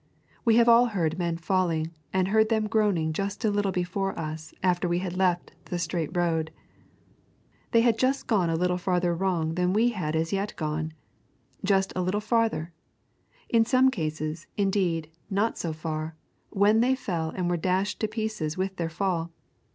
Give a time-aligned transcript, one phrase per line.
[0.43, 4.51] We have all heard men falling and heard them groaning just a little before us
[4.63, 6.49] after we had left the strait road.
[7.69, 10.93] They had just gone a little farther wrong than we had as yet gone,
[11.63, 12.73] just a very little farther;
[13.47, 16.15] in some cases, indeed, not so far,
[16.49, 19.31] when they fell and were dashed to pieces with their fall.